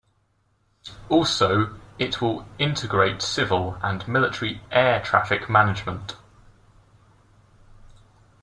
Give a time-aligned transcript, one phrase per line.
[1.09, 6.17] Also, it will integrate civil and military air traffic management.